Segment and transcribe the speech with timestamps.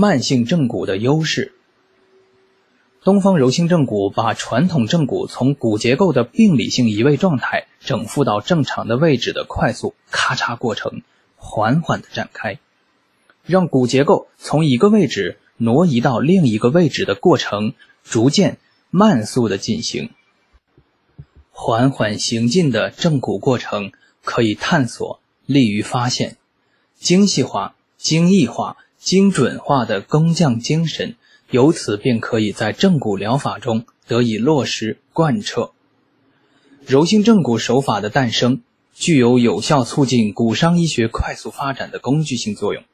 [0.00, 1.52] 慢性正骨的优势。
[3.04, 11.02] 东方柔性正骨把传统正骨从骨结构的病理性移位状态整复到正常的位置的快速咔嚓过程，
[11.36, 12.58] 缓缓的展开，
[13.44, 18.56] 让骨结构从一个位置挪移到另一个位置的过程逐渐
[18.88, 20.08] 慢速的进行。
[21.50, 23.92] 缓缓行进的正骨过程
[24.24, 26.38] 可以探索，利于发现
[26.98, 31.16] 精细化、精益化、精准化的工匠精神。
[31.50, 35.72] 由此便可以在正骨疗法中得以落实贯彻。
[36.86, 38.62] 柔性正骨手法的诞生，
[38.94, 42.84] 具有有效促进骨伤医学快速发展的工具性作用。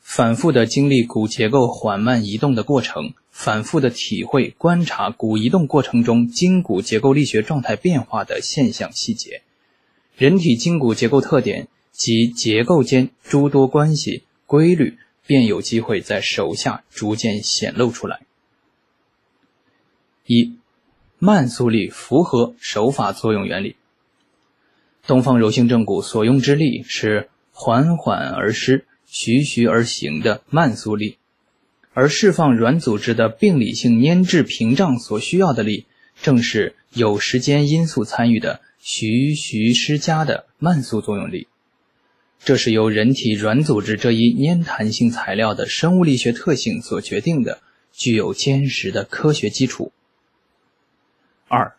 [0.00, 9.42] 反复的经历骨结构缓慢移动的过程，反复的体会观察骨移动过程中筋骨结构力学状态变化的现象细节，
[10.16, 14.98] 人体筋骨结构特点及结构间诸多关系规律。
[15.24, 18.22] 便有机会在手下逐渐显露出来。
[20.26, 20.58] 一，
[21.20, 23.76] 慢速力符合手法作用原理。
[25.06, 31.18] 东方柔性正骨所用之力是缓缓而施、徐徐而行的慢速力，
[31.92, 35.86] 而释放软组织的病理性粘滞屏障所需要的力，
[36.20, 41.46] 正是有时间因素参与的徐徐施加的慢速作用力。
[42.44, 47.60] 这是由人体软组织这一粘弹性材料的生物力学特性所决定的，
[47.92, 49.92] 具有坚实的科学基础。
[51.46, 51.76] 二，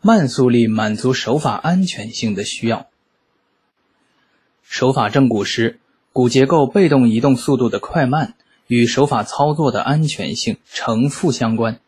[0.00, 2.88] 慢速力满足手法安全性的需要。
[4.62, 5.80] 手法正骨时，
[6.12, 8.34] 骨结构被动移动速度的快慢
[8.68, 11.80] 与手法操作的安全性呈负相关。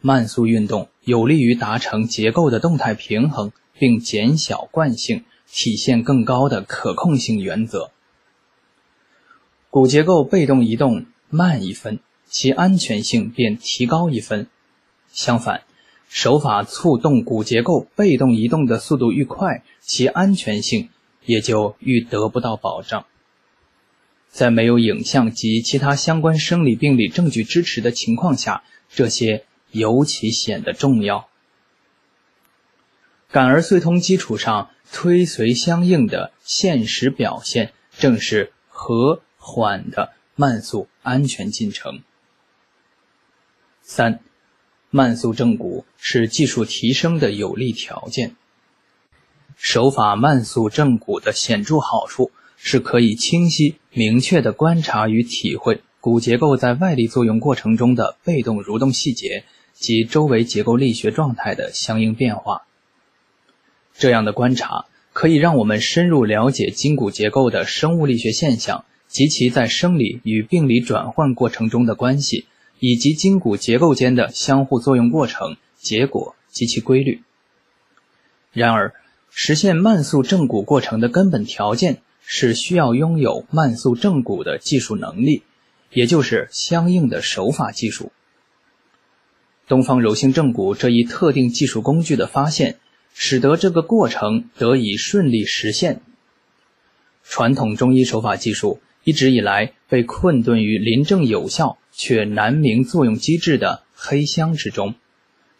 [0.00, 5.24] 慢速运动有利于达成结构的动态平衡，并减小惯性。
[5.50, 7.90] 体现更高的可控性原则。
[9.70, 14.48] 骨结构被动移动慢一分，其安全性便提高一分。
[15.12, 15.62] 相反，
[16.08, 20.88] 手法促动骨结构被动移动的速度愈快，其安全性
[21.24, 23.04] 也就愈得不到保障。
[24.30, 31.28] 在没有影像及其他相关生理病理证据支持的情况下，这些尤其显得重要。
[33.30, 34.70] 感而遂通基础上。
[34.90, 42.00] 推随相应的现实表现，正是和缓的慢速安全进程。
[43.82, 44.20] 三，
[44.88, 48.34] 慢速正骨是技术提升的有利条件。
[49.58, 62.67] 手法慢速正骨的显著好处是可以清晰明确地观察与体会骨结构在外力作用过程中的被动蠕动细节及周围结构力学状态的相应变化。
[63.98, 72.46] 这样的观察可以让我们深入了解筋骨结构的生物力学现象及其在生理与病理转换过程中的关系，
[72.78, 77.22] 以及筋骨结构间的相互作用过程、结果及其规律。
[78.52, 78.94] 然而，
[79.30, 85.42] 实现慢速正骨过程的根本条件是需要拥有慢速正骨的技术能力，
[85.90, 88.12] 也就是相应的手法技术。
[89.66, 92.78] 东方柔性正骨这一特定技术工具的发现。
[93.20, 96.00] 使得这个过程得以顺利实现。
[97.24, 104.94] 传统中医手法技术一直以来被困顿于临证有效却难明作用机制的黑箱之中，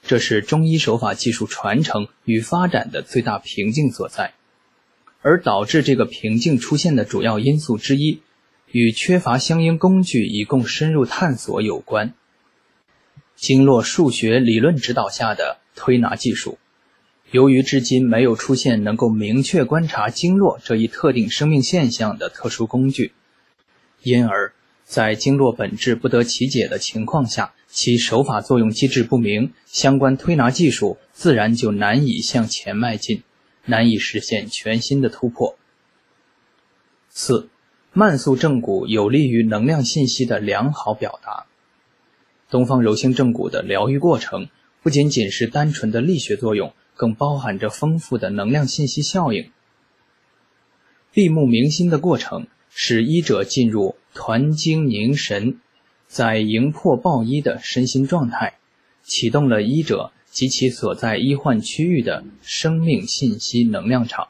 [0.04, 4.34] 这是中医手法技术传承与发展的最大瓶颈所在。
[5.20, 8.22] 而导致这个瓶颈出现的主要因素之一，
[8.70, 12.14] 与缺乏相应工具以供深入探索有关。
[13.34, 16.56] 经络数学理论指导下的推拿技术。
[17.30, 23.12] 由于至今没有出现能够明确观察经络这一特定生命现象的特殊工具，
[24.02, 33.22] 因而，在经络本质不得其解的情况下，其手法作用机制不明，相关推拿技术自然就难以向前迈进，
[33.66, 35.58] 难以实现全新的突破。
[37.10, 37.50] 四，
[37.92, 41.44] 慢速正骨有利于能量信息的良好表达。
[42.48, 44.48] 东方柔性正骨的疗愈过程
[44.82, 46.72] 不仅仅是单纯的力学作用。
[46.98, 49.52] 更包含着丰富的能量信息效应。
[51.12, 55.60] 闭目明心的过程，使医者进入团精凝神，
[56.08, 58.58] 在营破抱医的身心状态，
[59.04, 64.26] 启动了医者及其所在医患区域的生命信息能量场。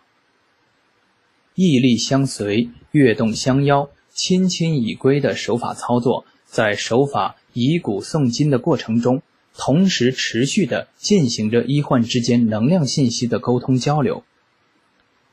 [1.54, 9.22] 毅力相随，跃动相邀，亲亲以归的手法操作，在手法以骨诵筋的过程中。
[9.58, 14.22] 同时持续地进行着医患之间能量信息的沟通交流。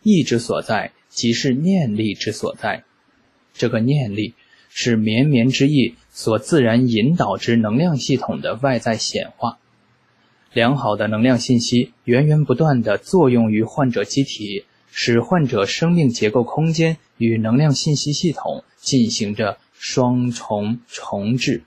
[0.01, 2.83] 意之所在，即是念力之所在。
[3.53, 4.33] 这个念力
[4.67, 9.59] 是绵绵之意所自然引导之能量系统的外在显化。
[10.53, 21.61] 良好的能量信息源源不断地作用于患者机体，使患者生命结构空间与能量信息系统进行着双重重置。